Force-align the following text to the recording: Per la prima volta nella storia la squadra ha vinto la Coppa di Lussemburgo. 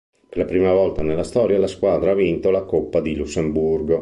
Per 0.29 0.35
la 0.39 0.45
prima 0.45 0.73
volta 0.73 1.03
nella 1.03 1.21
storia 1.23 1.59
la 1.59 1.67
squadra 1.67 2.09
ha 2.09 2.15
vinto 2.15 2.49
la 2.49 2.63
Coppa 2.63 3.01
di 3.01 3.15
Lussemburgo. 3.15 3.99